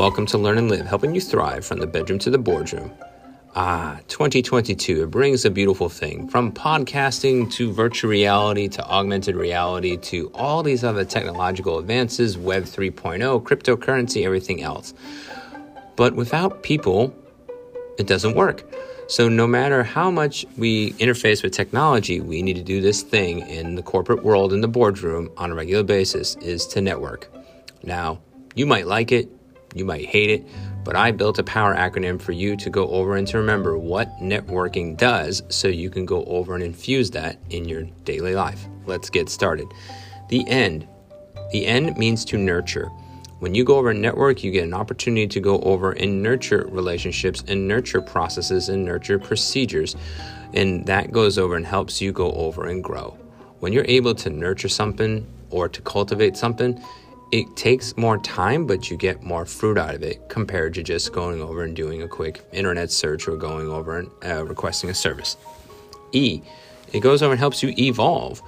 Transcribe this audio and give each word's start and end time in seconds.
Welcome 0.00 0.24
to 0.28 0.38
Learn 0.38 0.56
and 0.56 0.70
Live, 0.70 0.86
helping 0.86 1.14
you 1.14 1.20
thrive 1.20 1.62
from 1.66 1.78
the 1.78 1.86
bedroom 1.86 2.18
to 2.20 2.30
the 2.30 2.38
boardroom. 2.38 2.90
Ah, 3.54 4.00
2022, 4.08 5.02
it 5.02 5.10
brings 5.10 5.44
a 5.44 5.50
beautiful 5.50 5.90
thing 5.90 6.26
from 6.26 6.52
podcasting 6.52 7.52
to 7.52 7.70
virtual 7.70 8.10
reality 8.10 8.66
to 8.66 8.82
augmented 8.86 9.36
reality 9.36 9.98
to 9.98 10.30
all 10.32 10.62
these 10.62 10.84
other 10.84 11.04
technological 11.04 11.78
advances, 11.78 12.38
Web 12.38 12.62
3.0, 12.62 13.42
cryptocurrency, 13.42 14.24
everything 14.24 14.62
else. 14.62 14.94
But 15.96 16.16
without 16.16 16.62
people, 16.62 17.14
it 17.98 18.06
doesn't 18.06 18.34
work. 18.34 18.64
So, 19.06 19.28
no 19.28 19.46
matter 19.46 19.82
how 19.82 20.10
much 20.10 20.46
we 20.56 20.94
interface 20.94 21.42
with 21.42 21.52
technology, 21.52 22.20
we 22.20 22.40
need 22.40 22.56
to 22.56 22.62
do 22.62 22.80
this 22.80 23.02
thing 23.02 23.40
in 23.40 23.74
the 23.74 23.82
corporate 23.82 24.24
world, 24.24 24.54
in 24.54 24.62
the 24.62 24.68
boardroom, 24.68 25.30
on 25.36 25.50
a 25.50 25.54
regular 25.54 25.82
basis, 25.82 26.36
is 26.36 26.66
to 26.68 26.80
network. 26.80 27.30
Now, 27.82 28.22
you 28.54 28.64
might 28.64 28.86
like 28.86 29.12
it, 29.12 29.28
you 29.74 29.84
might 29.84 30.06
hate 30.06 30.30
it, 30.30 30.46
but 30.84 30.96
I 30.96 31.10
built 31.10 31.38
a 31.38 31.44
power 31.44 31.74
acronym 31.74 32.20
for 32.20 32.32
you 32.32 32.56
to 32.56 32.70
go 32.70 32.88
over 32.88 33.16
and 33.16 33.26
to 33.28 33.38
remember 33.38 33.78
what 33.78 34.08
networking 34.18 34.96
does 34.96 35.42
so 35.48 35.68
you 35.68 35.90
can 35.90 36.06
go 36.06 36.24
over 36.24 36.54
and 36.54 36.62
infuse 36.62 37.10
that 37.12 37.38
in 37.50 37.68
your 37.68 37.82
daily 38.04 38.34
life. 38.34 38.66
Let's 38.86 39.10
get 39.10 39.28
started. 39.28 39.66
The 40.28 40.48
end. 40.48 40.88
The 41.52 41.66
end 41.66 41.96
means 41.96 42.24
to 42.26 42.38
nurture. 42.38 42.90
When 43.40 43.54
you 43.54 43.64
go 43.64 43.76
over 43.76 43.90
a 43.90 43.94
network, 43.94 44.44
you 44.44 44.50
get 44.50 44.64
an 44.64 44.74
opportunity 44.74 45.26
to 45.26 45.40
go 45.40 45.60
over 45.60 45.92
and 45.92 46.22
nurture 46.22 46.66
relationships 46.70 47.42
and 47.48 47.66
nurture 47.66 48.02
processes 48.02 48.68
and 48.68 48.84
nurture 48.84 49.18
procedures. 49.18 49.96
And 50.52 50.84
that 50.86 51.10
goes 51.10 51.38
over 51.38 51.56
and 51.56 51.66
helps 51.66 52.00
you 52.00 52.12
go 52.12 52.32
over 52.32 52.66
and 52.66 52.84
grow. 52.84 53.16
When 53.60 53.72
you're 53.72 53.86
able 53.88 54.14
to 54.16 54.30
nurture 54.30 54.68
something 54.68 55.26
or 55.48 55.68
to 55.68 55.80
cultivate 55.82 56.36
something, 56.36 56.82
it 57.32 57.56
takes 57.56 57.96
more 57.96 58.18
time, 58.18 58.66
but 58.66 58.90
you 58.90 58.96
get 58.96 59.22
more 59.22 59.46
fruit 59.46 59.78
out 59.78 59.94
of 59.94 60.02
it 60.02 60.28
compared 60.28 60.74
to 60.74 60.82
just 60.82 61.12
going 61.12 61.40
over 61.40 61.62
and 61.62 61.76
doing 61.76 62.02
a 62.02 62.08
quick 62.08 62.42
internet 62.52 62.90
search 62.90 63.28
or 63.28 63.36
going 63.36 63.68
over 63.68 63.98
and 63.98 64.10
uh, 64.24 64.44
requesting 64.44 64.90
a 64.90 64.94
service. 64.94 65.36
E, 66.12 66.42
it 66.92 67.00
goes 67.00 67.22
over 67.22 67.32
and 67.32 67.38
helps 67.38 67.62
you 67.62 67.72
evolve 67.78 68.42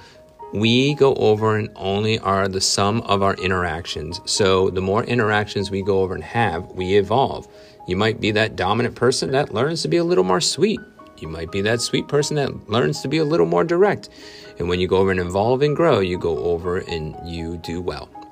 we 0.53 0.93
go 0.93 1.15
over 1.15 1.57
and 1.57 1.69
only 1.75 2.19
are 2.19 2.47
the 2.47 2.61
sum 2.61 3.01
of 3.01 3.23
our 3.23 3.33
interactions. 3.35 4.21
So 4.25 4.69
the 4.69 4.81
more 4.81 5.03
interactions 5.03 5.71
we 5.71 5.81
go 5.81 6.01
over 6.01 6.13
and 6.13 6.23
have, 6.23 6.69
we 6.71 6.95
evolve. 6.95 7.47
You 7.87 7.97
might 7.97 8.21
be 8.21 8.31
that 8.31 8.55
dominant 8.55 8.95
person 8.95 9.31
that 9.31 9.53
learns 9.53 9.81
to 9.81 9.87
be 9.87 9.97
a 9.97 10.03
little 10.03 10.23
more 10.23 10.39
sweet. 10.39 10.79
You 11.17 11.27
might 11.27 11.51
be 11.51 11.61
that 11.61 11.81
sweet 11.81 12.07
person 12.07 12.35
that 12.35 12.69
learns 12.69 13.01
to 13.01 13.07
be 13.07 13.17
a 13.17 13.25
little 13.25 13.47
more 13.47 13.63
direct. 13.63 14.09
And 14.59 14.69
when 14.69 14.79
you 14.79 14.87
go 14.87 14.97
over 14.97 15.09
and 15.09 15.19
evolve 15.19 15.63
and 15.63 15.75
grow, 15.75 15.99
you 15.99 16.19
go 16.19 16.37
over 16.37 16.77
and 16.77 17.15
you 17.27 17.57
do 17.57 17.81
well. 17.81 18.22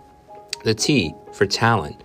The 0.64 0.73
T 0.73 1.14
for 1.34 1.45
talent. 1.45 2.02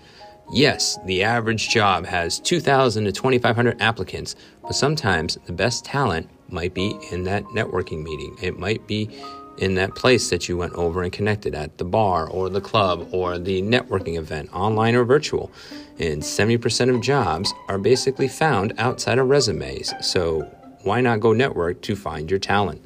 Yes, 0.53 0.99
the 1.05 1.25
average 1.25 1.69
job 1.69 2.07
has 2.07 2.39
2,000 2.39 3.05
to 3.05 3.13
2,500 3.13 3.81
applicants, 3.83 4.37
but 4.63 4.75
sometimes 4.75 5.39
the 5.47 5.53
best 5.53 5.85
talent 5.85 6.31
might 6.49 6.73
be 6.73 6.97
in 7.11 7.25
that 7.25 7.45
networking 7.47 8.03
meeting. 8.03 8.37
It 8.41 8.59
might 8.59 8.87
be 8.87 9.11
in 9.59 9.75
that 9.75 9.95
place 9.95 10.31
that 10.31 10.49
you 10.49 10.57
went 10.57 10.75
over 10.75 11.03
and 11.03 11.13
connected 11.13 11.55
at 11.55 11.79
the 11.79 11.85
bar 11.85 12.29
or 12.29 12.49
the 12.49 12.61
club 12.61 13.09
or 13.11 13.39
the 13.39 13.63
networking 13.63 14.17
event, 14.17 14.49
online 14.53 14.95
or 14.95 15.05
virtual. 15.05 15.51
And 15.99 16.23
70% 16.23 16.95
of 16.95 17.01
jobs 17.01 17.53
are 17.69 17.79
basically 17.79 18.29
found 18.29 18.75
outside 18.79 19.19
of 19.19 19.29
resumes. 19.29 19.95
So 20.01 20.43
why 20.83 21.01
not 21.01 21.21
go 21.21 21.33
network 21.33 21.83
to 21.83 21.97
find 21.97 22.31
your 22.31 22.39
talent? 22.39 22.83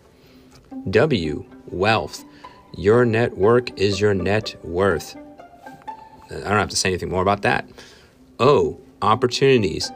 W, 0.88 1.44
wealth. 1.66 2.24
Your 2.76 3.04
network 3.04 3.78
is 3.78 4.00
your 4.00 4.14
net 4.14 4.54
worth. 4.64 5.16
I 6.30 6.34
don't 6.34 6.58
have 6.58 6.70
to 6.70 6.76
say 6.76 6.90
anything 6.90 7.10
more 7.10 7.22
about 7.22 7.42
that. 7.42 7.68
Oh, 8.38 8.80
opportunities 9.02 9.90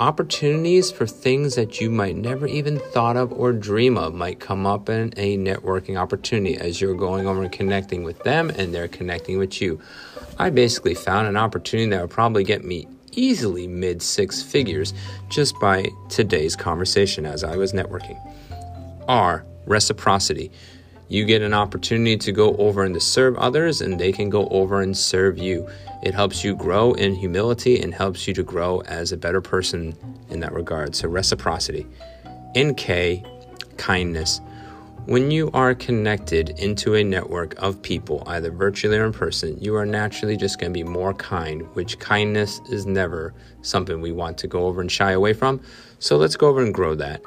opportunities 0.00 0.90
for 0.90 1.06
things 1.06 1.56
that 1.56 1.78
you 1.78 1.90
might 1.90 2.16
never 2.16 2.46
even 2.46 2.78
thought 2.78 3.18
of 3.18 3.30
or 3.32 3.52
dream 3.52 3.98
of 3.98 4.14
might 4.14 4.40
come 4.40 4.66
up 4.66 4.88
in 4.88 5.12
a 5.18 5.36
networking 5.36 5.96
opportunity 5.96 6.56
as 6.56 6.80
you're 6.80 6.94
going 6.94 7.26
over 7.26 7.42
and 7.42 7.52
connecting 7.52 8.02
with 8.02 8.18
them 8.20 8.48
and 8.56 8.74
they're 8.74 8.88
connecting 8.88 9.36
with 9.36 9.60
you. 9.60 9.78
I 10.38 10.48
basically 10.48 10.94
found 10.94 11.28
an 11.28 11.36
opportunity 11.36 11.90
that 11.90 12.00
would 12.00 12.10
probably 12.10 12.44
get 12.44 12.64
me 12.64 12.88
easily 13.12 13.66
mid 13.66 14.00
six 14.00 14.42
figures 14.42 14.94
just 15.28 15.54
by 15.60 15.90
today's 16.08 16.56
conversation 16.56 17.26
as 17.26 17.44
I 17.44 17.56
was 17.56 17.74
networking. 17.74 18.18
R, 19.06 19.44
reciprocity. 19.66 20.50
You 21.10 21.24
get 21.24 21.42
an 21.42 21.52
opportunity 21.52 22.16
to 22.18 22.30
go 22.30 22.54
over 22.58 22.84
and 22.84 22.94
to 22.94 23.00
serve 23.00 23.36
others, 23.36 23.80
and 23.80 23.98
they 23.98 24.12
can 24.12 24.30
go 24.30 24.46
over 24.46 24.80
and 24.80 24.96
serve 24.96 25.38
you. 25.38 25.68
It 26.04 26.14
helps 26.14 26.44
you 26.44 26.54
grow 26.54 26.92
in 26.92 27.16
humility 27.16 27.80
and 27.82 27.92
helps 27.92 28.28
you 28.28 28.34
to 28.34 28.44
grow 28.44 28.80
as 28.82 29.10
a 29.10 29.16
better 29.16 29.40
person 29.40 29.96
in 30.28 30.38
that 30.38 30.52
regard. 30.52 30.94
So, 30.94 31.08
reciprocity. 31.08 31.84
NK, 32.56 33.24
kindness. 33.76 34.40
When 35.06 35.32
you 35.32 35.50
are 35.52 35.74
connected 35.74 36.50
into 36.60 36.94
a 36.94 37.02
network 37.02 37.60
of 37.60 37.82
people, 37.82 38.22
either 38.28 38.52
virtually 38.52 38.96
or 38.96 39.04
in 39.04 39.12
person, 39.12 39.58
you 39.60 39.74
are 39.74 39.86
naturally 39.86 40.36
just 40.36 40.60
going 40.60 40.72
to 40.72 40.78
be 40.78 40.88
more 40.88 41.12
kind, 41.12 41.62
which 41.74 41.98
kindness 41.98 42.60
is 42.68 42.86
never 42.86 43.34
something 43.62 44.00
we 44.00 44.12
want 44.12 44.38
to 44.38 44.46
go 44.46 44.66
over 44.68 44.80
and 44.80 44.92
shy 44.92 45.10
away 45.10 45.32
from. 45.32 45.60
So 45.98 46.16
let's 46.16 46.36
go 46.36 46.46
over 46.46 46.62
and 46.62 46.72
grow 46.72 46.94
that. 46.94 47.20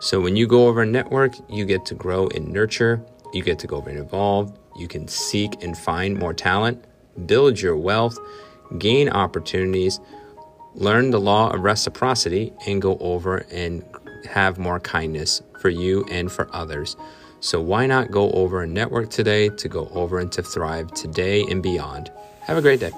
So 0.00 0.20
when 0.20 0.34
you 0.34 0.48
go 0.48 0.66
over 0.66 0.82
a 0.82 0.86
network, 0.86 1.34
you 1.48 1.64
get 1.64 1.84
to 1.86 1.94
grow 1.94 2.26
and 2.28 2.48
nurture 2.48 3.00
you 3.32 3.42
get 3.42 3.58
to 3.60 3.66
go 3.66 3.80
and 3.82 3.98
evolve. 3.98 4.56
You 4.76 4.88
can 4.88 5.08
seek 5.08 5.62
and 5.62 5.76
find 5.76 6.18
more 6.18 6.34
talent, 6.34 6.84
build 7.26 7.60
your 7.60 7.76
wealth, 7.76 8.18
gain 8.78 9.08
opportunities, 9.08 10.00
learn 10.74 11.10
the 11.10 11.20
law 11.20 11.50
of 11.50 11.60
reciprocity, 11.60 12.52
and 12.66 12.80
go 12.80 12.96
over 12.98 13.38
and 13.50 13.84
have 14.28 14.58
more 14.58 14.80
kindness 14.80 15.42
for 15.60 15.68
you 15.68 16.04
and 16.10 16.30
for 16.30 16.48
others. 16.54 16.96
So, 17.40 17.60
why 17.60 17.86
not 17.86 18.10
go 18.10 18.30
over 18.32 18.62
and 18.62 18.74
network 18.74 19.10
today 19.10 19.48
to 19.48 19.68
go 19.68 19.88
over 19.94 20.18
and 20.18 20.30
to 20.32 20.42
thrive 20.42 20.92
today 20.92 21.44
and 21.48 21.62
beyond? 21.62 22.10
Have 22.40 22.56
a 22.56 22.62
great 22.62 22.80
day. 22.80 22.92